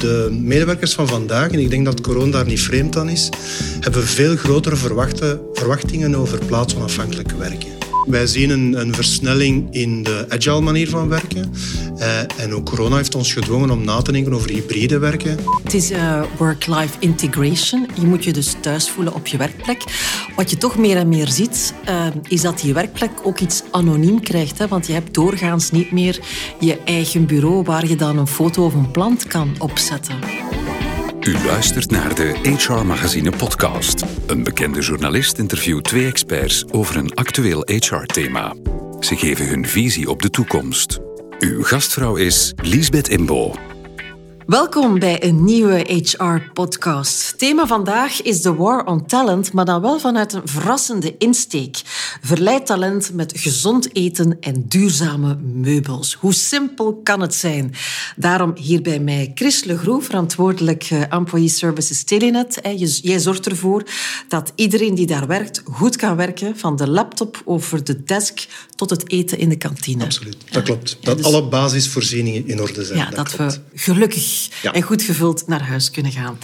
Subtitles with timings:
[0.00, 3.28] De medewerkers van vandaag, en ik denk dat corona daar niet vreemd aan is,
[3.80, 4.76] hebben veel grotere
[5.52, 7.79] verwachtingen over plaatsonafhankelijk werken.
[8.10, 11.52] Wij zien een, een, versnelling in de agile manier van werken.
[11.98, 15.38] Uh, en ook corona heeft ons gedwongen om na te denken over hybride werken.
[15.62, 17.88] Het is uh, work-life integration.
[18.00, 19.84] Je moet je dus thuis voelen op je werkplek.
[20.36, 24.20] Wat je toch meer en meer ziet, uh, is dat die werkplek ook iets anoniem
[24.20, 24.58] krijgt.
[24.58, 24.68] Hè?
[24.68, 26.20] Want je hebt doorgaans niet meer
[26.60, 30.14] je eigen bureau waar je dan een foto of een plant kan opzetten.
[31.20, 34.04] U luistert naar de HR Magazine podcast.
[34.26, 38.54] Een bekende journalist interviewt twee experts over een actueel HR-thema.
[39.00, 40.98] Ze geven hun visie op de toekomst.
[41.38, 43.54] Uw gastvrouw is Liesbeth Imbo.
[44.46, 47.38] Welkom bij een nieuwe HR-podcast.
[47.38, 51.80] Thema vandaag is de war on talent, maar dan wel vanuit een verrassende insteek.
[52.20, 56.14] Verleid talent met gezond eten en duurzame meubels.
[56.14, 57.74] Hoe simpel kan het zijn?
[58.16, 62.60] Daarom hier bij mij Chris Legroe, verantwoordelijk uh, Employee Services Telenet.
[63.02, 63.82] Jij zorgt ervoor
[64.28, 68.90] dat iedereen die daar werkt goed kan werken, van de laptop over de desk tot
[68.90, 70.04] het eten in de kantine.
[70.04, 70.96] Absoluut, dat klopt.
[71.00, 72.98] Dat dus- alle basisvoorzieningen in orde zijn.
[72.98, 74.39] Ja, dat, we gelukkig
[74.72, 76.38] en goed gevuld naar huis kunnen gaan.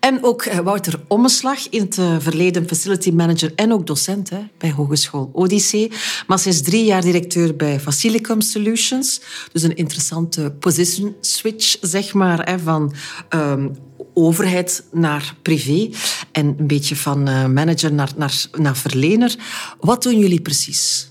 [0.00, 4.40] En ook eh, Wouter Ommeslag, in het eh, verleden facility manager en ook docent hè,
[4.58, 5.92] bij Hogeschool Odyssee.
[6.26, 9.20] Maar sinds drie jaar directeur bij Facilicum Solutions.
[9.52, 12.94] Dus een interessante position switch, zeg maar, hè, van
[13.28, 13.68] ehm,
[14.14, 15.90] overheid naar privé
[16.32, 19.34] en een beetje van uh, manager naar, naar, naar verlener.
[19.80, 21.10] Wat doen jullie precies?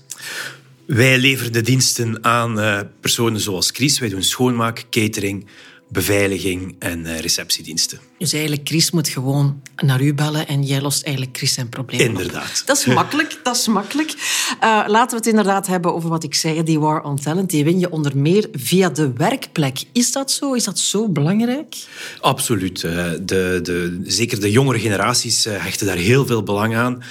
[0.86, 3.98] Wij leveren de diensten aan uh, personen zoals Chris.
[3.98, 5.46] Wij doen schoonmaak, catering,
[5.92, 7.98] beveiliging en uh, receptiediensten.
[8.18, 12.00] Dus eigenlijk Chris moet gewoon naar u bellen en jij lost eigenlijk Chris zijn probleem
[12.00, 12.58] Inderdaad.
[12.60, 12.66] Op.
[12.66, 14.10] Dat is makkelijk, dat is makkelijk.
[14.10, 17.50] Uh, laten we het inderdaad hebben over wat ik zei, die war on talent.
[17.50, 19.84] Die win je onder meer via de werkplek.
[19.92, 20.52] Is dat zo?
[20.52, 21.76] Is dat zo belangrijk?
[22.20, 22.80] Absoluut.
[22.80, 27.02] De, de, zeker de jongere generaties hechten daar heel veel belang aan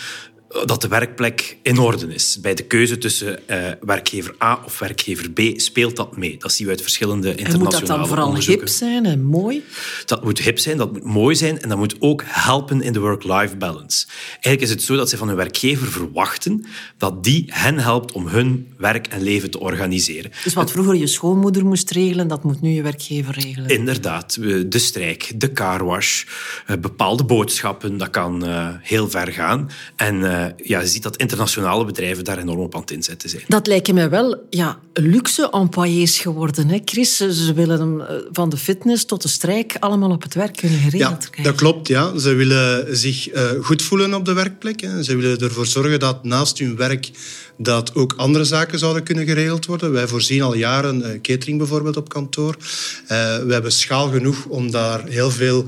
[0.65, 2.39] dat de werkplek in orde is.
[2.41, 6.37] Bij de keuze tussen uh, werkgever A of werkgever B speelt dat mee.
[6.37, 7.87] Dat zien we uit verschillende internationale onderzoeken.
[7.87, 9.63] En moet dat dan vooral hip zijn en mooi?
[10.05, 12.99] Dat moet hip zijn, dat moet mooi zijn en dat moet ook helpen in de
[12.99, 14.07] work-life balance.
[14.31, 16.65] Eigenlijk is het zo dat ze van hun werkgever verwachten
[16.97, 20.31] dat die hen helpt om hun werk en leven te organiseren.
[20.43, 23.69] Dus wat vroeger je schoonmoeder moest regelen, dat moet nu je werkgever regelen?
[23.69, 24.37] Inderdaad.
[24.67, 26.23] De strijk, de carwash,
[26.65, 29.69] eh, bepaalde boodschappen, dat kan uh, heel ver gaan.
[29.95, 33.43] En eh, ja, je ziet dat internationale bedrijven daar enorm op aan het inzetten zijn.
[33.47, 37.15] Dat lijken mij wel ja, luxe employés geworden, hè, Chris?
[37.15, 41.29] Ze willen eh, van de fitness tot de strijk allemaal op het werk kunnen geregeld
[41.35, 42.17] ja, Dat klopt, ja.
[42.17, 44.81] Ze willen zich uh, goed voelen op de werkplek.
[44.81, 45.03] Hè.
[45.03, 47.11] Ze willen ervoor zorgen dat naast hun werk
[47.57, 49.91] dat ook andere zaken zouden kunnen geregeld worden.
[49.91, 52.55] Wij voorzien al jaren uh, catering bijvoorbeeld op kantoor.
[52.59, 53.07] Uh,
[53.37, 55.65] we hebben schaal genoeg om daar heel veel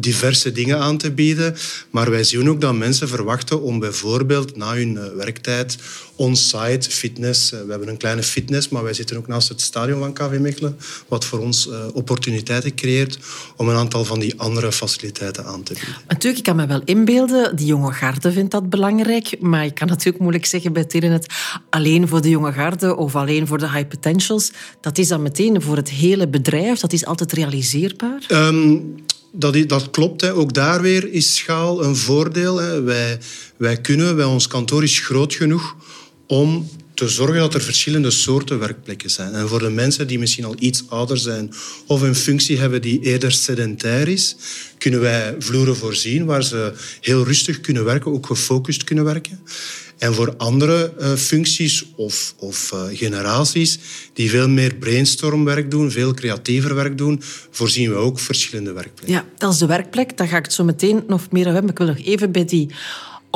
[0.00, 1.56] diverse dingen aan te bieden.
[1.90, 5.76] Maar wij zien ook dat mensen verwachten om bijvoorbeeld na hun werktijd
[6.16, 7.50] on-site fitness.
[7.50, 10.78] we hebben een kleine fitness, maar wij zitten ook naast het stadion van KV Mechelen,
[11.08, 13.18] wat voor ons opportuniteiten creëert
[13.56, 15.94] om een aantal van die andere faciliteiten aan te bieden.
[16.08, 19.88] Natuurlijk, ik kan me wel inbeelden, die jonge garde vindt dat belangrijk, maar ik kan
[19.88, 21.26] natuurlijk moeilijk zeggen bij Telenet
[21.70, 24.50] alleen voor de jonge garde of alleen voor de high potentials.
[24.80, 28.24] Dat is dan meteen voor het hele bedrijf, dat is altijd realiseerbaar?
[28.28, 28.94] Um,
[29.32, 30.20] dat, dat, klopt.
[30.20, 30.34] Hè.
[30.34, 32.56] Ook daar weer is schaal een voordeel.
[32.56, 32.82] Hè.
[32.82, 33.18] Wij,
[33.56, 35.76] wij kunnen, wij, ons kantoor is groot genoeg
[36.26, 39.34] om te zorgen dat er verschillende soorten werkplekken zijn.
[39.34, 41.52] En voor de mensen die misschien al iets ouder zijn
[41.86, 44.36] of een functie hebben die eerder sedentair is,
[44.78, 49.40] kunnen wij vloeren voorzien waar ze heel rustig kunnen werken, ook gefocust kunnen werken.
[49.98, 53.78] En voor andere uh, functies of, of uh, generaties
[54.12, 59.14] die veel meer brainstormwerk doen, veel creatiever werk doen, voorzien we ook verschillende werkplekken.
[59.14, 60.16] Ja, dat is de werkplek.
[60.16, 61.70] Daar ga ik het zo meteen nog meer hebben.
[61.70, 62.70] Ik wil nog even bij die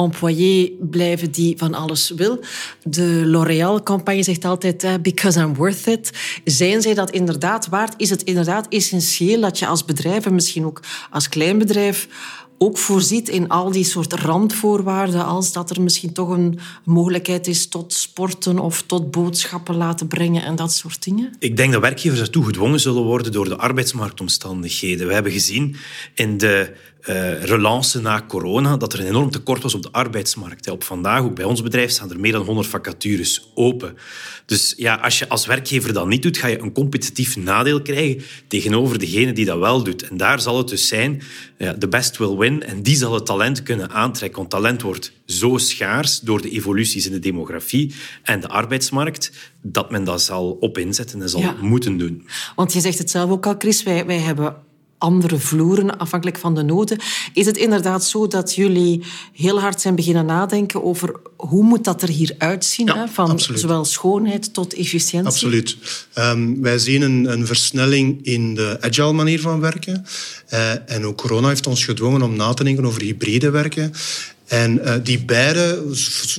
[0.02, 2.40] employé blijven die van alles wil.
[2.82, 6.10] De L'Oréal-campagne zegt altijd, because I'm worth it.
[6.44, 7.94] Zijn zij dat inderdaad waard?
[7.96, 10.80] Is het inderdaad essentieel dat je als bedrijf, en misschien ook
[11.10, 12.08] als klein bedrijf,
[12.62, 17.68] ook voorziet in al die soort randvoorwaarden, als dat er misschien toch een mogelijkheid is
[17.68, 21.32] tot sporten of tot boodschappen laten brengen en dat soort dingen?
[21.38, 25.06] Ik denk dat werkgevers ertoe gedwongen zullen worden door de arbeidsmarktomstandigheden.
[25.06, 25.76] We hebben gezien
[26.14, 26.72] in de
[27.08, 30.70] uh, relance na corona dat er een enorm tekort was op de arbeidsmarkt.
[30.70, 33.96] Op vandaag, ook bij ons bedrijf, staan er meer dan 100 vacatures open.
[34.46, 38.22] Dus ja, als je als werkgever dat niet doet, ga je een competitief nadeel krijgen
[38.48, 40.08] tegenover degene die dat wel doet.
[40.08, 41.22] En daar zal het dus zijn,
[41.58, 42.62] ja, the best will win.
[42.62, 44.38] En die zal het talent kunnen aantrekken.
[44.38, 49.32] Want talent wordt zo schaars door de evoluties in de demografie en de arbeidsmarkt,
[49.62, 52.26] dat men dat zal op inzetten en zal moeten doen.
[52.56, 54.56] Want je zegt het zelf ook al, Chris, wij, wij hebben
[55.00, 56.98] andere vloeren, afhankelijk van de noden.
[57.34, 59.02] Is het inderdaad zo dat jullie
[59.32, 62.86] heel hard zijn beginnen nadenken over hoe moet dat er hier uitzien?
[62.86, 63.08] Ja, hè?
[63.08, 63.60] Van absoluut.
[63.60, 65.28] zowel schoonheid tot efficiëntie.
[65.28, 65.76] Absoluut.
[66.12, 70.06] Ehm, wij zien een, een versnelling in de agile manier van werken.
[70.46, 73.92] Eh, en ook corona heeft ons gedwongen om na te denken over hybride werken.
[74.50, 75.82] En uh, die beide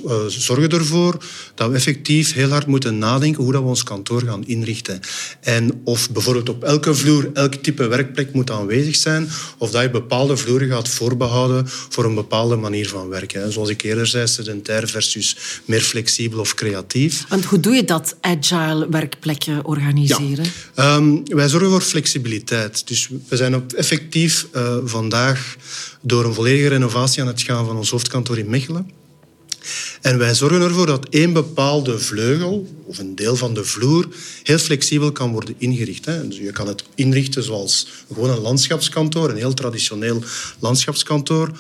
[0.06, 1.18] uh, zorgen ervoor
[1.56, 5.00] dat we effectief heel hard moeten nadenken hoe dat we ons kantoor gaan inrichten.
[5.42, 9.90] En of bijvoorbeeld op elke vloer elk type werkplek moet aanwezig zijn, of dat je
[9.90, 13.52] bepaalde vloeren gaat voorbehouden voor een bepaalde manier van werken.
[13.52, 17.26] Zoals ik eerder zei, sedentair versus meer flexibel of creatief.
[17.30, 20.46] Want hoe doe je dat, agile werkplekken organiseren?
[20.76, 20.96] Ja.
[20.96, 22.88] Um, wij zorgen voor flexibiliteit.
[22.88, 25.56] Dus we zijn op effectief uh, vandaag
[26.02, 28.92] door een volledige renovatie aan het gaan van ons hoofdkantoor in Mechelen.
[30.02, 34.08] En wij zorgen ervoor dat één bepaalde vleugel of een deel van de vloer
[34.44, 36.06] heel flexibel kan worden ingericht.
[36.06, 36.28] Hè.
[36.28, 40.24] Dus je kan het inrichten zoals gewoon een landschapskantoor, een heel traditioneel
[40.60, 41.52] landschapskantoor.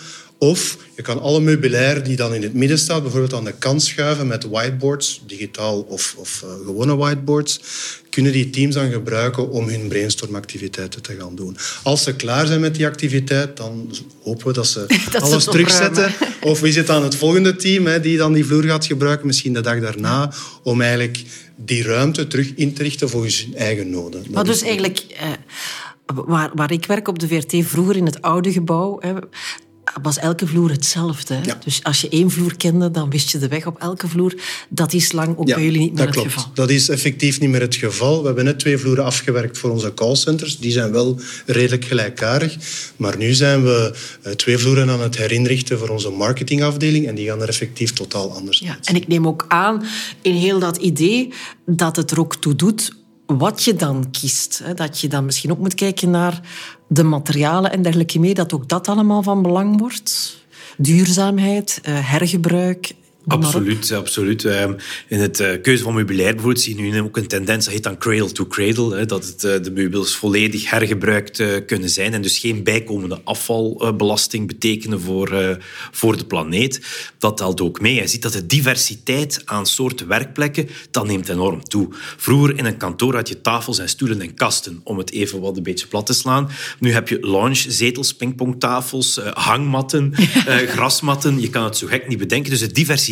[0.44, 3.84] Of je kan alle meubilair die dan in het midden staat, bijvoorbeeld aan de kant
[3.84, 7.62] schuiven met whiteboards, digitaal of, of uh, gewone whiteboards,
[8.10, 11.58] kunnen die teams dan gebruiken om hun brainstormactiviteiten te gaan doen.
[11.84, 13.92] Als ze klaar zijn met die activiteit, dan
[14.24, 16.14] hopen we dat ze dat alles ze terugzetten.
[16.42, 19.54] Of wie zit aan het volgende team hè, die dan die vloer gaat gebruiken, misschien
[19.54, 20.34] de dag daarna,
[20.64, 21.24] om eigenlijk
[21.56, 24.26] die ruimte terug in te richten volgens hun eigen noden.
[24.32, 25.00] Maar dus eigenlijk...
[25.20, 25.30] Eh,
[26.26, 28.98] waar, waar ik werk op de VRT, vroeger in het oude gebouw...
[29.00, 29.14] Hè,
[30.02, 31.40] was elke vloer hetzelfde.
[31.44, 31.58] Ja.
[31.64, 34.34] Dus als je één vloer kende, dan wist je de weg op elke vloer.
[34.70, 36.32] Dat is lang ook ja, bij jullie niet meer het klopt.
[36.32, 36.52] geval.
[36.54, 38.20] Dat is effectief niet meer het geval.
[38.20, 40.58] We hebben net twee vloeren afgewerkt voor onze callcenters.
[40.58, 42.58] Die zijn wel redelijk gelijkaardig.
[42.96, 43.94] Maar nu zijn we
[44.36, 47.08] twee vloeren aan het herinrichten voor onze marketingafdeling.
[47.08, 48.88] En die gaan er effectief totaal anders ja, uit.
[48.88, 49.84] En ik neem ook aan,
[50.22, 51.34] in heel dat idee,
[51.66, 53.00] dat het er ook toe doet
[53.38, 54.64] wat je dan kiest.
[54.76, 56.42] Dat je dan misschien ook moet kijken naar
[56.88, 60.40] de materialen en dergelijke meer, dat ook dat allemaal van belang wordt.
[60.78, 62.94] Duurzaamheid, hergebruik.
[63.28, 64.44] Absoluut, absoluut.
[65.08, 67.98] In het keuze van meubilair bijvoorbeeld zie je nu ook een tendens, dat heet dan
[67.98, 73.22] cradle to cradle, dat het, de meubels volledig hergebruikt kunnen zijn en dus geen bijkomende
[73.24, 75.58] afvalbelasting betekenen voor,
[75.92, 76.82] voor de planeet.
[77.18, 77.96] Dat telt ook mee.
[77.96, 81.88] Je ziet dat de diversiteit aan soorten werkplekken, dat neemt enorm toe.
[82.18, 85.58] Vroeger in een kantoor had je tafels en stoelen en kasten, om het even wat
[85.58, 86.50] een beetje plat te slaan.
[86.80, 90.14] Nu heb je lounge, zetels, pingpongtafels, hangmatten,
[90.76, 91.42] grasmatten.
[91.42, 92.50] Je kan het zo gek niet bedenken.
[92.50, 93.11] Dus de diversiteit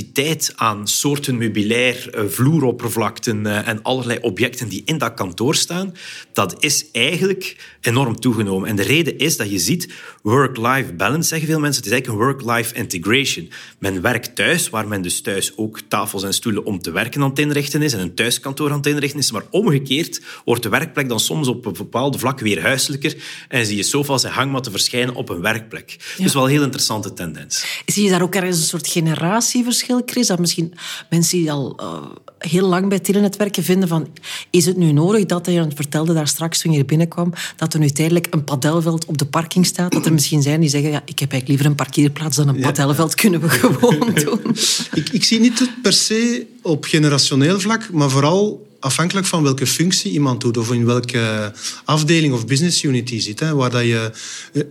[0.56, 5.94] aan soorten meubilair, vloeroppervlakten en allerlei objecten die in dat kantoor staan,
[6.34, 8.70] dat is eigenlijk enorm toegenomen.
[8.70, 12.22] En de reden is dat je ziet, work-life balance, zeggen veel mensen, het is eigenlijk
[12.22, 13.50] een work-life integration.
[13.80, 17.30] Men werkt thuis, waar men dus thuis ook tafels en stoelen om te werken aan
[17.30, 19.32] het inrichten is en een thuiskantoor aan het inrichten is.
[19.32, 23.16] Maar omgekeerd wordt de werkplek dan soms op een bepaalde vlak weer huiselijker
[23.48, 25.98] en zie je sofa's en hangmatten verschijnen op een werkplek.
[26.18, 26.24] Ja.
[26.24, 27.82] Dus wel een heel interessante tendens.
[27.86, 30.28] Zie je daar ook ergens een soort generatieverschil, Chris?
[30.28, 30.74] Dat misschien
[31.10, 32.02] mensen die al uh,
[32.38, 34.08] heel lang bij Telenet werken vinden van
[34.50, 37.90] is het nu nodig dat, je vertelde daar straks toen je binnenkwam, dat er nu
[37.90, 39.92] tijdelijk een padelveld op de parking staat?
[39.92, 42.60] Dat er misschien zijn die zeggen, ja, ik heb eigenlijk liever een parkeerplaats dan een
[42.60, 44.56] padelveld, kunnen we gewoon doen.
[44.94, 50.12] ik, ik zie niet per se op generationeel vlak, maar vooral afhankelijk van welke functie
[50.12, 51.54] iemand doet of in welke
[51.86, 53.40] afdeling of business unit die zit.
[53.40, 54.12] Hè, waar dat je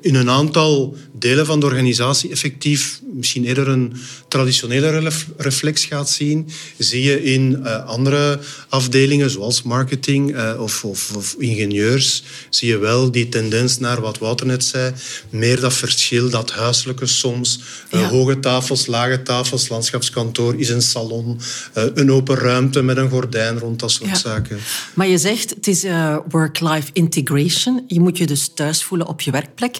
[0.01, 3.97] in een aantal delen van de organisatie effectief misschien eerder een
[4.29, 11.17] traditionele reflex gaat zien, zie je in uh, andere afdelingen zoals marketing uh, of, of,
[11.17, 14.93] of, ingenieurs, zie je wel die tendens naar wat Wouter net zei,
[15.31, 18.09] meer dat verschil, dat huiselijke soms, uh, ja.
[18.09, 21.41] hoge tafels, lage tafels, landschapskantoor is een salon,
[21.73, 24.17] een open ruimte met een gordijn rond dat soort ja.
[24.17, 24.59] zaken.
[24.95, 27.85] Maar je zegt, het is uh, work-life integration.
[27.87, 29.77] Je moet je dus thuis voelen op je werkplek.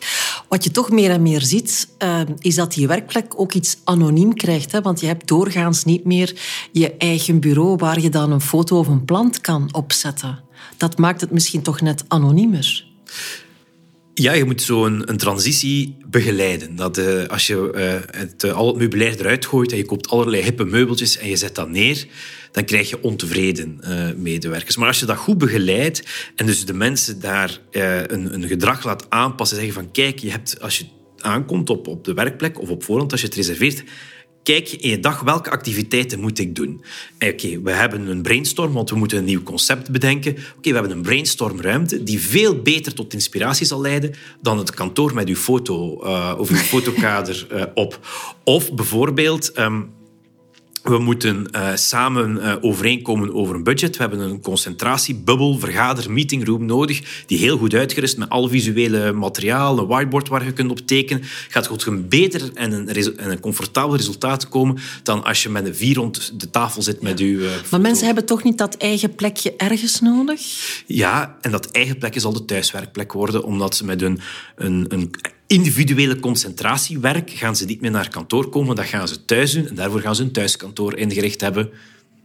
[0.49, 4.35] Wat je toch meer en meer ziet, uh, is dat die werkplek ook iets anoniem
[4.35, 4.73] krijgt.
[4.73, 4.81] Hè?
[4.81, 6.41] Want je hebt doorgaans niet meer
[6.73, 10.41] je eigen bureau waar je dan een foto of een plant kan opzetten.
[10.77, 12.87] Dat maakt het misschien toch net anoniemer.
[14.15, 16.77] Ja, je moet zo een, een transitie begeleiden.
[16.77, 20.09] Dat, uh, als je uh, het, uh, al het meubilair eruit gooit en je koopt
[20.09, 22.07] allerlei hippe meubeltjes en je zet dat neer,
[22.59, 23.81] dan krijg je ontevreden
[24.17, 24.77] medewerkers.
[24.77, 26.03] Maar als je dat goed begeleidt
[26.35, 30.61] en dus de mensen daar een, een, gedrag laat aanpassen, zeggen van kijk, je hebt,
[30.61, 30.85] als je
[31.19, 33.85] aankomt op, op de werkplek of op voorhand, als je het reserveert,
[34.43, 36.85] kijk in je dag welke activiteiten moet ik doen.
[37.15, 40.33] Oké, okay, we hebben een brainstorm, want we moeten een nieuw concept bedenken.
[40.33, 45.15] Oké, we hebben een brainstormruimte die veel beter tot inspiratie zal leiden dan het kantoor
[45.15, 48.07] met uw foto uh, of uw fotokader op.
[48.45, 49.59] Of bijvoorbeeld...
[49.59, 49.97] Um,
[50.89, 53.97] We moeten uh, samen uh, overeenkomen over een budget.
[53.97, 59.79] We hebben een concentratiebubbel, vergader, meetingroom nodig, die heel goed uitgerust met al visuele materiaal,
[59.79, 61.23] een whiteboard waar je kunt op tekenen.
[61.49, 65.67] Gaat goed een beter en een, en een comfortabel resultaat komen dan als je met
[65.67, 67.27] een vier rond de tafel zit met ja.
[67.27, 67.39] uw...
[67.39, 70.41] Uh, maar mensen hebben toch niet dat eigen plekje ergens nodig?
[70.87, 74.21] Ja, en dat eigen plekje zal de thuiswerkplek worden, omdat ze met een,
[74.57, 75.11] een, een
[75.49, 79.75] individuele concentratiewerk gaan ze niet meer naar kantoor komen, dat gaan ze thuis doen en
[79.75, 81.71] daarvoor gaan ze een thuiskantoor ingericht hebben.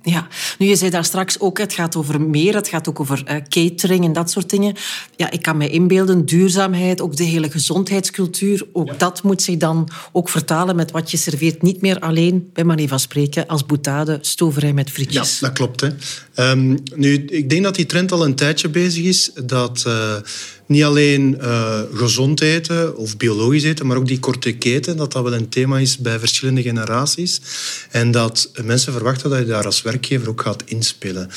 [0.06, 0.28] Ja,
[0.58, 3.36] nu je zei daar straks ook, het gaat over meer, het gaat ook over uh,
[3.50, 4.76] catering en dat soort dingen.
[5.16, 8.94] Ja, ik kan me inbeelden, duurzaamheid, ook de hele gezondheidscultuur, ook ja.
[8.98, 11.62] dat moet zich dan ook vertalen met wat je serveert.
[11.62, 15.40] Niet meer alleen, bij manier van spreken, als boutade, stoverij met frietjes.
[15.40, 15.82] Ja, dat klopt.
[15.82, 15.90] Hè.
[16.52, 19.84] Um, nu, ik denk dat die trend al een tijdje bezig is, dat...
[19.88, 20.16] Uh,
[20.66, 25.24] niet alleen uh, gezond eten of biologisch eten, maar ook die korte keten, dat dat
[25.24, 27.42] wel een thema is bij verschillende generaties.
[27.92, 31.30] En dat mensen verwachten dat je daar als werkgever ook gaat inspelen.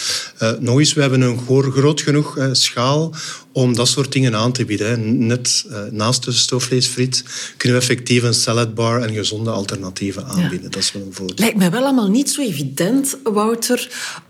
[0.42, 1.38] Uh, nog eens, we hebben een
[1.72, 3.14] groot genoeg uh, schaal
[3.56, 5.26] om dat soort dingen aan te bieden.
[5.26, 7.24] Net uh, naast de stoofvleesfriet
[7.56, 10.62] kunnen we effectief een saladbar en gezonde alternatieven aanbieden.
[10.62, 10.68] Ja.
[10.68, 11.36] Dat is wel een voordeel.
[11.36, 13.88] Lijkt mij wel allemaal niet zo evident, Wouter,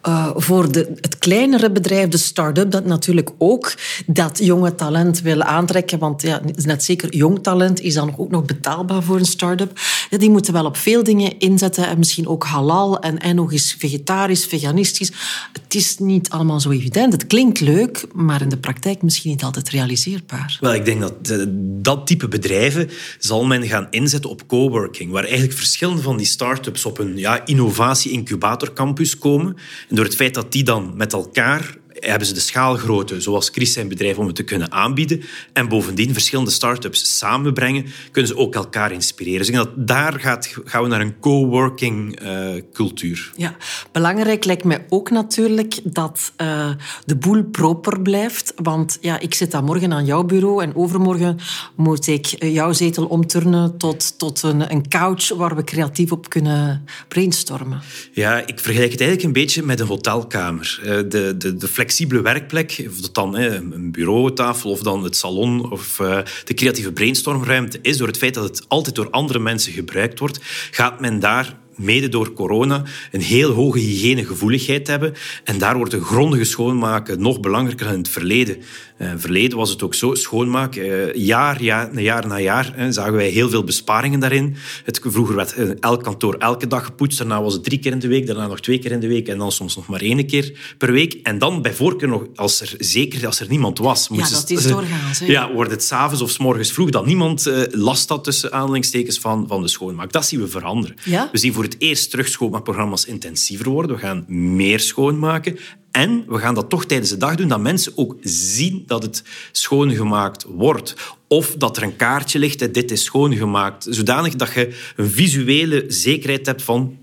[0.08, 3.74] uh, voor de, het kleinere bedrijf, de start-up, dat natuurlijk ook
[4.06, 5.98] dat jonge talent wil aantrekken.
[5.98, 9.78] Want ja, net zeker jong talent is dan ook nog betaalbaar voor een start-up.
[10.10, 13.52] Ja, die moeten wel op veel dingen inzetten en misschien ook halal en, en nog
[13.52, 15.12] eens vegetarisch, veganistisch.
[15.52, 17.12] Het is niet allemaal zo evident.
[17.12, 20.56] Het klinkt leuk, maar in de praktijk misschien misschien niet altijd realiseerbaar.
[20.60, 21.34] Wel, ik denk dat
[21.82, 26.84] dat type bedrijven zal men gaan inzetten op coworking, waar eigenlijk verschillende van die start-ups
[26.84, 29.56] op een ja, innovatie-incubatorcampus komen.
[29.88, 33.72] En door het feit dat die dan met elkaar hebben ze de schaalgrootte, zoals Chris
[33.72, 35.22] zijn bedrijf, om het te kunnen aanbieden.
[35.52, 39.38] En bovendien verschillende start-ups samenbrengen, kunnen ze ook elkaar inspireren.
[39.38, 43.32] Dus ik denk dat daar gaat, gaan we naar een co-working uh, cultuur.
[43.36, 43.56] Ja,
[43.92, 46.70] belangrijk lijkt mij ook natuurlijk dat uh,
[47.04, 48.52] de boel proper blijft.
[48.56, 51.38] Want ja, ik zit dan morgen aan jouw bureau en overmorgen
[51.74, 56.84] moet ik jouw zetel omturnen tot, tot een, een couch waar we creatief op kunnen
[57.08, 57.80] brainstormen.
[58.12, 60.80] Ja, ik vergelijk het eigenlijk een beetje met een hotelkamer.
[60.80, 65.70] Uh, de, de, de flexibele werkplek, of dat dan een bureautafel of dan het salon
[65.70, 69.72] of uh, de creatieve brainstormruimte is, door het feit dat het altijd door andere mensen
[69.72, 70.38] gebruikt wordt,
[70.70, 75.14] gaat men daar mede door corona, een heel hoge hygiënegevoeligheid hebben.
[75.44, 78.56] En daar wordt een grondige schoonmaken nog belangrijker dan in het verleden.
[78.98, 80.76] Uh, verleden was het ook zo, schoonmaak.
[80.76, 84.56] Uh, jaar, jaar, jaar na jaar hè, zagen wij heel veel besparingen daarin.
[84.84, 87.18] Het, vroeger werd uh, elk kantoor elke dag gepoetst.
[87.18, 89.28] Daarna was het drie keer in de week, daarna nog twee keer in de week
[89.28, 91.12] en dan soms nog maar één keer per week.
[91.22, 94.08] En dan bij voorkeur nog, als er, zeker als er niemand was.
[94.12, 95.18] Ja, dat is doorgaans.
[95.18, 99.44] Ja, wordt het s'avonds of s morgens vroeg dat niemand last had tussen aanhalingstekens van,
[99.48, 100.12] van de schoonmaak.
[100.12, 100.96] Dat zien we veranderen.
[101.04, 101.28] Ja?
[101.32, 103.96] We zien voor het eerst terug schoonmaakprogramma's intensiever worden.
[103.96, 105.58] We gaan meer schoonmaken.
[105.96, 109.22] En we gaan dat toch tijdens de dag doen, dat mensen ook zien dat het
[109.52, 110.94] schoongemaakt wordt.
[111.28, 113.86] Of dat er een kaartje ligt, dat dit is schoongemaakt.
[113.90, 116.96] Zodanig dat je een visuele zekerheid hebt van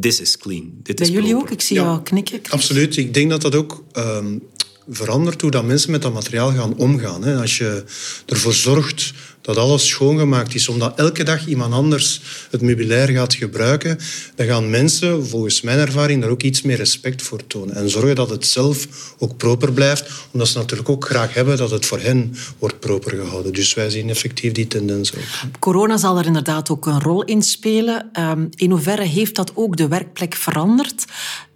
[0.00, 0.70] this is clean.
[0.82, 1.46] Dit Bij is jullie proper.
[1.46, 1.52] ook?
[1.52, 2.40] Ik zie ja, jou knikken.
[2.48, 2.96] Absoluut.
[2.96, 4.42] Ik denk dat dat ook um,
[4.88, 7.24] verandert hoe dat mensen met dat materiaal gaan omgaan.
[7.24, 7.40] Hè.
[7.40, 7.84] Als je
[8.26, 9.12] ervoor zorgt
[9.48, 13.98] dat alles schoongemaakt is, omdat elke dag iemand anders het meubilair gaat gebruiken,
[14.34, 17.74] dan gaan mensen, volgens mijn ervaring, daar ook iets meer respect voor tonen.
[17.74, 18.86] En zorgen dat het zelf
[19.18, 23.18] ook proper blijft, omdat ze natuurlijk ook graag hebben dat het voor hen wordt proper
[23.18, 23.52] gehouden.
[23.52, 25.22] Dus wij zien effectief die tendens ook.
[25.58, 28.10] Corona zal er inderdaad ook een rol in spelen.
[28.20, 31.04] Um, in hoeverre heeft dat ook de werkplek veranderd?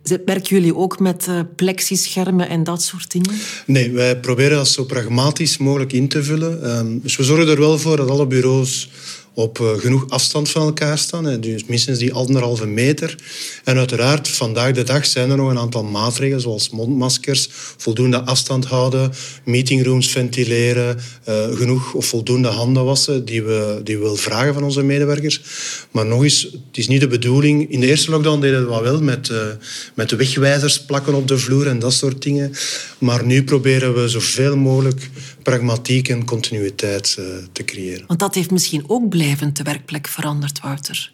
[0.02, 3.34] Werken jullie ook met uh, plexischermen en dat soort dingen?
[3.66, 6.78] Nee, wij proberen dat zo pragmatisch mogelijk in te vullen.
[6.78, 8.90] Um, dus we zorgen er wel voor dat alle bureaus
[9.34, 11.40] op uh, genoeg afstand van elkaar staan.
[11.40, 13.16] Dus minstens die anderhalve meter.
[13.64, 18.64] En uiteraard, vandaag de dag zijn er nog een aantal maatregelen, zoals mondmaskers, voldoende afstand
[18.64, 19.12] houden,
[19.44, 20.98] meetingrooms ventileren,
[21.28, 25.40] uh, genoeg of voldoende handen wassen, die we, die we wel vragen van onze medewerkers.
[25.90, 27.70] Maar nog eens, het is niet de bedoeling...
[27.70, 29.38] In de eerste lockdown deden we dat wel met, uh,
[29.94, 32.52] met de wegwijzers plakken op de vloer en dat soort dingen.
[32.98, 35.10] Maar nu proberen we zoveel mogelijk
[35.42, 37.18] pragmatiek en continuïteit
[37.52, 38.04] te creëren.
[38.06, 41.12] Want dat heeft misschien ook blijvend de werkplek veranderd, Wouter.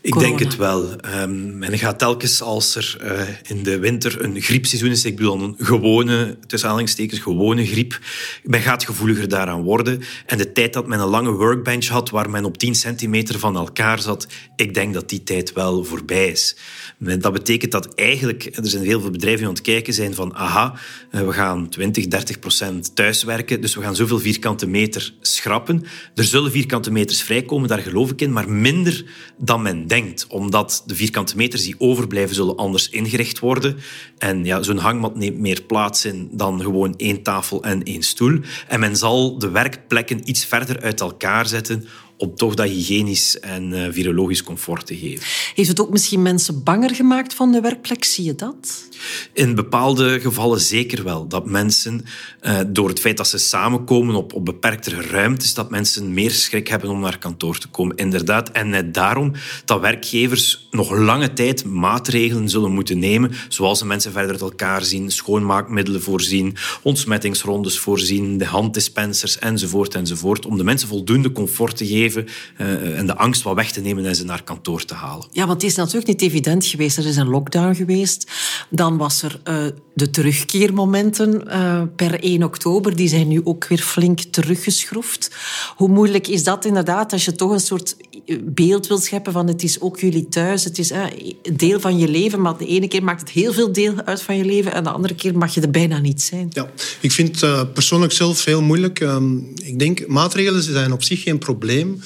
[0.00, 0.28] Ik Corona.
[0.28, 0.92] denk het wel.
[1.20, 5.40] Um, en gaat telkens als er uh, in de winter een griepseizoen is, ik bedoel
[5.40, 7.98] een gewone, tussen aanhalingstekens, gewone griep,
[8.42, 10.02] men gaat gevoeliger daaraan worden.
[10.26, 13.56] En de tijd dat men een lange workbench had, waar men op 10 centimeter van
[13.56, 16.56] elkaar zat, ik denk dat die tijd wel voorbij is.
[16.98, 20.34] Dat betekent dat eigenlijk, er zijn heel veel bedrijven die aan het kijken zijn van,
[20.34, 20.74] aha,
[21.10, 25.84] we gaan 20, 30 procent thuiswerken, dus we gaan zoveel vierkante meter schrappen.
[26.14, 29.04] Er zullen vierkante meters vrijkomen, daar geloof ik in, maar minder
[29.38, 30.26] dan men denkt.
[30.28, 33.76] Omdat de vierkante meters die overblijven zullen anders ingericht worden.
[34.18, 38.40] En ja, zo'n hangmat neemt meer plaats in dan gewoon één tafel en één stoel.
[38.68, 41.86] En men zal de werkplekken iets verder uit elkaar zetten
[42.18, 45.26] om toch dat hygiënisch en uh, virologisch comfort te geven.
[45.54, 48.04] Heeft het ook misschien mensen banger gemaakt van de werkplek?
[48.04, 48.88] Zie je dat?
[49.32, 51.26] In bepaalde gevallen zeker wel.
[51.26, 52.04] Dat mensen,
[52.42, 56.68] uh, door het feit dat ze samenkomen op, op beperktere ruimtes, dat mensen meer schrik
[56.68, 57.96] hebben om naar kantoor te komen.
[57.96, 58.50] Inderdaad.
[58.50, 59.32] En net daarom
[59.64, 64.84] dat werkgevers nog lange tijd maatregelen zullen moeten nemen, zoals de mensen verder uit elkaar
[64.84, 71.86] zien, schoonmaakmiddelen voorzien, ontsmettingsrondes voorzien, de handdispensers enzovoort enzovoort, om de mensen voldoende comfort te
[71.86, 75.26] geven uh, en de angst wat weg te nemen en ze naar kantoor te halen.
[75.32, 76.98] Ja, want het is natuurlijk niet evident geweest.
[76.98, 78.30] Er is een lockdown geweest.
[78.70, 82.96] Dan was er uh, de terugkeermomenten uh, per 1 oktober.
[82.96, 85.30] Die zijn nu ook weer flink teruggeschroefd.
[85.76, 87.96] Hoe moeilijk is dat inderdaad als je toch een soort
[88.40, 90.64] beeld wil scheppen van het is ook jullie thuis.
[90.64, 93.72] Het is een deel van je leven, maar de ene keer maakt het heel veel
[93.72, 96.46] deel uit van je leven en de andere keer mag je er bijna niet zijn.
[96.50, 99.00] Ja, ik vind het persoonlijk zelf heel moeilijk.
[99.00, 101.97] Um, ik denk, maatregelen zijn op zich geen probleem.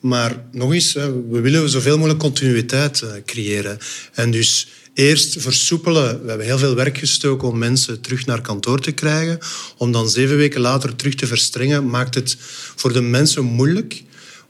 [0.00, 0.92] Maar nog eens,
[1.30, 3.78] we willen zoveel mogelijk continuïteit eh, creëren.
[4.14, 6.22] En dus eerst versoepelen.
[6.22, 9.38] We hebben heel veel werk gestoken om mensen terug naar kantoor te krijgen.
[9.76, 12.36] Om dan zeven weken later terug te verstrengen, maakt het
[12.76, 14.02] voor de mensen moeilijk.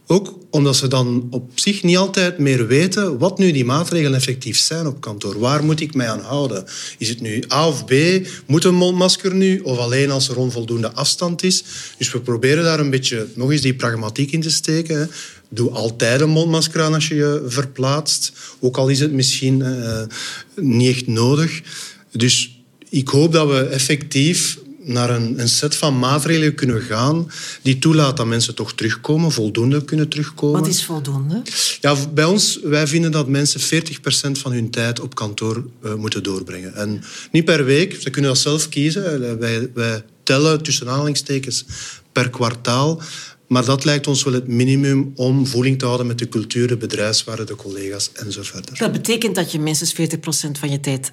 [0.06, 4.58] Ook omdat ze dan op zich niet altijd meer weten wat nu die maatregelen effectief
[4.58, 5.38] zijn op kantoor.
[5.38, 6.64] Waar moet ik mij aan houden?
[6.98, 7.92] Is het nu A of B?
[8.46, 9.60] Moet een mondmasker nu?
[9.60, 11.64] Of alleen als er onvoldoende afstand is?
[11.98, 15.10] Dus we proberen daar een beetje nog eens die pragmatiek in te steken.
[15.48, 18.32] Doe altijd een mondmasker aan als je je verplaatst.
[18.60, 20.02] Ook al is het misschien uh,
[20.54, 21.62] niet echt nodig.
[22.12, 27.30] Dus ik hoop dat we effectief naar een, een, set van maatregelen kunnen gaan
[27.62, 30.60] die toelaat dat mensen toch terugkomen, voldoende kunnen terugkomen.
[30.60, 31.42] Wat is voldoende?
[31.80, 36.22] Ja, bij ons, wij vinden dat mensen 40% van hun tijd op kantoor uh, moeten
[36.22, 36.74] doorbrengen.
[36.74, 39.38] En niet per week, ze kunnen dat zelf kiezen.
[39.38, 41.64] Wij, wij tellen tussen aanhalingstekens
[42.12, 43.02] per kwartaal.
[43.46, 46.76] Maar dat lijkt ons wel het minimum om voeling te houden met de cultuur, de
[46.76, 48.78] bedrijfswaarde, de collega's en zo verder.
[48.78, 49.96] Dat betekent dat je minstens 40%
[50.58, 51.12] van je tijd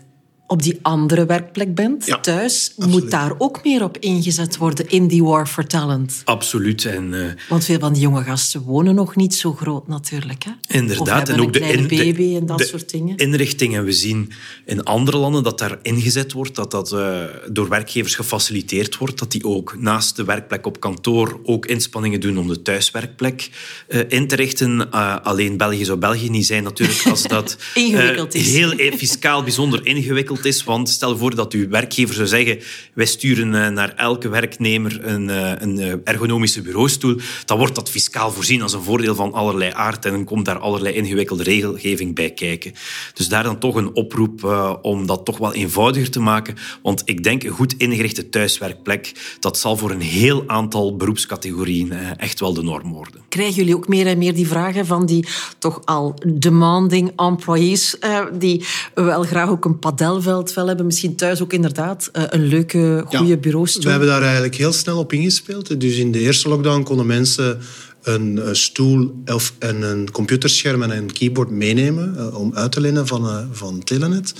[0.53, 3.01] op die andere werkplek bent, ja, thuis, absoluut.
[3.01, 6.21] moet daar ook meer op ingezet worden in die war for talent.
[6.25, 6.85] Absoluut.
[6.85, 10.43] En, uh, Want veel van die jonge gasten wonen nog niet zo groot natuurlijk.
[10.43, 10.77] Hè?
[10.77, 11.29] Inderdaad.
[11.29, 13.17] en ook de, in, baby en dat de soort dingen.
[13.17, 13.83] inrichtingen.
[13.83, 14.31] We zien
[14.65, 19.31] in andere landen dat daar ingezet wordt, dat dat uh, door werkgevers gefaciliteerd wordt, dat
[19.31, 23.49] die ook naast de werkplek op kantoor ook inspanningen doen om de thuiswerkplek
[23.87, 24.91] uh, in te richten.
[25.23, 28.53] alleen België zou België niet zijn natuurlijk als dat ingewikkeld is.
[28.53, 30.63] heel fiscaal bijzonder ingewikkeld is.
[30.63, 32.59] Want stel voor dat uw werkgever zou zeggen:
[32.93, 35.27] wij sturen naar elke werknemer een,
[35.63, 37.17] een ergonomische bureaustoel.
[37.45, 40.05] Dan wordt dat fiscaal voorzien als een voordeel van allerlei aard.
[40.05, 42.73] En dan komt daar allerlei ingewikkelde regelgeving bij kijken.
[43.13, 44.43] Dus daar dan toch een oproep
[44.81, 46.55] om dat toch wel eenvoudiger te maken.
[46.81, 52.39] Want ik denk een goed ingerichte thuiswerkplek, dat zal voor een heel aantal beroepscategorieën echt
[52.39, 53.21] wel de norm worden.
[53.29, 55.27] Krijgen jullie ook meer en meer die vragen van die
[55.59, 57.97] toch al demanding employees,
[58.33, 63.25] die wel graag ook een padelveld wel hebben, misschien thuis ook inderdaad een leuke, goede
[63.25, 63.83] ja, bureaustoel?
[63.83, 65.79] We hebben daar eigenlijk heel snel op ingespeeld.
[65.79, 67.59] Dus in de eerste lockdown konden mensen
[68.03, 73.83] een stoel of een computerscherm en een keyboard meenemen om uit te lenen van, van
[73.83, 74.33] Telenet.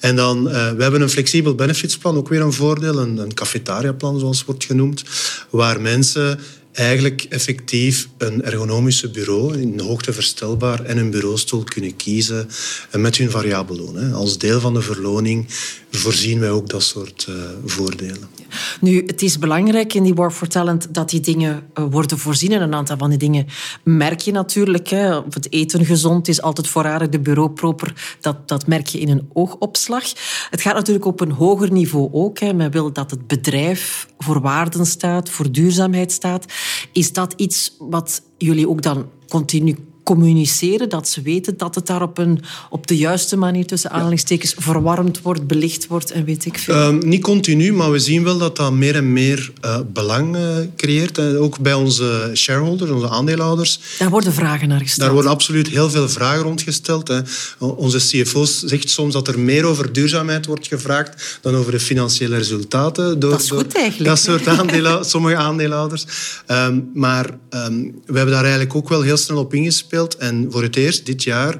[0.00, 4.18] En dan, uh, we hebben een flexibel benefitsplan, ook weer een voordeel, een, een cafetariaplan
[4.18, 5.04] zoals wordt genoemd,
[5.50, 6.40] waar mensen
[6.72, 12.48] eigenlijk effectief een ergonomische bureau, in hoogte verstelbaar, en een bureaustoel kunnen kiezen
[12.92, 14.12] met hun variabel loon.
[14.12, 15.46] Als deel van de verloning
[15.90, 18.37] voorzien wij ook dat soort uh, voordelen.
[18.80, 22.52] Nu, het is belangrijk in die War for Talent dat die dingen uh, worden voorzien.
[22.52, 23.46] En een aantal van die dingen
[23.84, 24.88] merk je natuurlijk.
[24.88, 25.16] Hè.
[25.16, 28.16] Of het eten gezond is, altijd voorradig, de bureau proper.
[28.20, 30.04] Dat, dat merk je in een oogopslag.
[30.50, 32.38] Het gaat natuurlijk op een hoger niveau ook.
[32.38, 32.52] Hè.
[32.52, 36.44] Men wil dat het bedrijf voor waarden staat, voor duurzaamheid staat.
[36.92, 39.76] Is dat iets wat jullie ook dan continu
[40.08, 42.40] communiceren, dat ze weten dat het daar op, een,
[42.70, 46.86] op de juiste manier tussen aanhalingstekens verwarmd wordt, belicht wordt en weet ik veel?
[46.86, 50.42] Um, niet continu, maar we zien wel dat dat meer en meer uh, belang uh,
[50.76, 51.18] creëert.
[51.18, 53.80] En ook bij onze shareholders, onze aandeelhouders.
[53.98, 55.00] Daar worden vragen naar gesteld.
[55.00, 57.08] Daar worden absoluut heel veel vragen rondgesteld.
[57.08, 57.20] Hè.
[57.58, 62.36] Onze CFO zegt soms dat er meer over duurzaamheid wordt gevraagd dan over de financiële
[62.36, 63.20] resultaten.
[63.20, 64.10] Door, dat is goed eigenlijk.
[64.10, 66.04] Dat soort aandeel, sommige aandeelhouders.
[66.46, 69.96] Um, maar um, we hebben daar eigenlijk ook wel heel snel op ingespeeld.
[70.06, 71.58] En voor het eerst dit jaar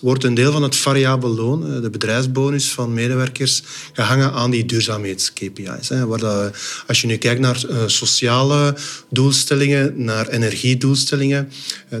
[0.00, 5.88] wordt een deel van het variabel loon, de bedrijfsbonus van medewerkers, gehangen aan die duurzaamheids-KPI's.
[5.88, 8.76] Waar dat, als je nu kijkt naar sociale
[9.10, 11.50] doelstellingen, naar energiedoelstellingen,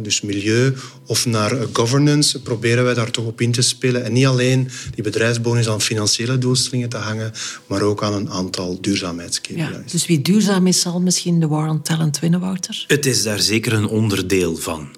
[0.02, 0.74] dus milieu
[1.06, 4.04] of naar governance, proberen wij daar toch op in te spelen.
[4.04, 7.32] En niet alleen die bedrijfsbonus aan financiële doelstellingen te hangen,
[7.66, 9.56] maar ook aan een aantal duurzaamheids-KPI's.
[9.56, 12.84] Ja, dus wie duurzaam is, zal misschien de War on Talent winnen, Wouter?
[12.86, 14.88] Het is daar zeker een onderdeel van.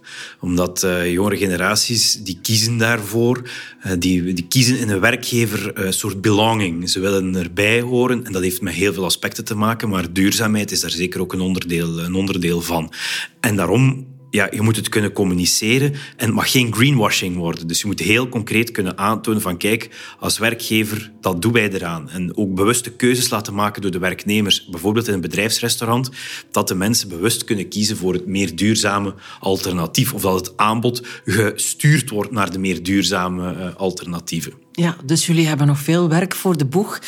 [0.40, 3.42] Omdat uh, jongere generaties die kiezen daarvoor,
[3.86, 6.90] uh, die, die kiezen in een werkgever een soort belonging.
[6.90, 10.70] Ze willen erbij horen en dat heeft met heel veel aspecten te maken, maar duurzaamheid
[10.70, 12.92] is daar zeker ook een onderdeel, een onderdeel van.
[13.40, 17.66] En daarom ja, je moet het kunnen communiceren en het mag geen greenwashing worden.
[17.66, 22.10] Dus je moet heel concreet kunnen aantonen van kijk, als werkgever, dat doen wij eraan.
[22.10, 26.10] En ook bewuste keuzes laten maken door de werknemers, bijvoorbeeld in een bedrijfsrestaurant,
[26.50, 31.06] dat de mensen bewust kunnen kiezen voor het meer duurzame alternatief of dat het aanbod
[31.24, 34.61] gestuurd wordt naar de meer duurzame uh, alternatieven.
[34.74, 36.98] Ja, dus jullie hebben nog veel werk voor de boeg,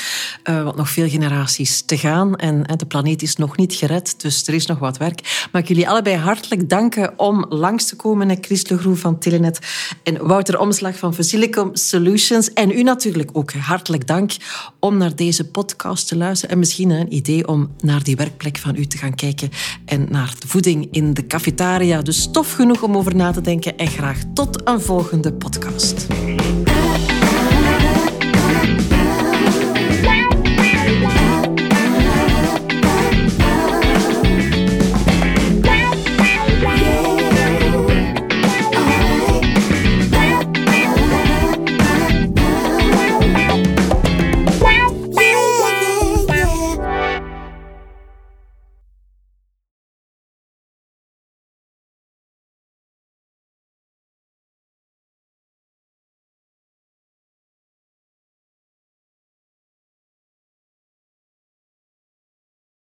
[0.45, 4.47] uh, want nog veel generaties te gaan en, de planeet is nog niet gered, dus
[4.47, 5.49] er is nog wat werk.
[5.53, 9.59] Mag ik jullie allebei hartelijk danken om langs te komen, Chris Legroe van Telenet
[10.03, 12.53] en Wouter Omslag van Facilicom Solutions.
[12.53, 14.33] En u natuurlijk ook hartelijk dank
[14.81, 18.77] om naar deze podcast te luisteren en misschien een idee om naar die werkplek van
[18.77, 19.51] u te gaan kijken
[19.85, 22.03] en naar de voeding in de cafetaria.
[22.03, 26.07] Dus stof genoeg om over na te denken en graag tot een volgende podcast.